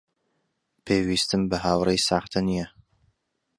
پێویستم 0.85 1.41
بە 1.49 1.57
هاوڕێی 1.65 2.05
ساختە 2.07 2.39
نییە. 2.47 2.67